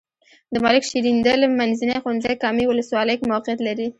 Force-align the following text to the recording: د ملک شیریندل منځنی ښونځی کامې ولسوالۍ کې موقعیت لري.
د 0.53 0.55
ملک 0.65 0.83
شیریندل 0.89 1.39
منځنی 1.59 1.95
ښونځی 2.03 2.35
کامې 2.43 2.65
ولسوالۍ 2.67 3.15
کې 3.19 3.29
موقعیت 3.33 3.59
لري. 3.67 3.87